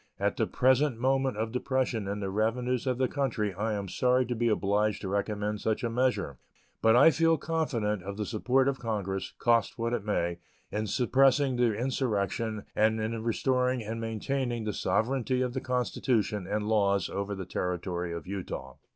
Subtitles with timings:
[0.19, 4.25] At the present moment of depression in the revenues of the country I am sorry
[4.25, 6.39] to be obliged to recommend such a measure;
[6.81, 10.39] but I feel confident of the support of Congress, cost what it may,
[10.71, 16.67] in suppressing the insurrection and in restoring and maintaining the sovereignty of the Constitution and
[16.67, 18.77] laws over the Territory of Utah.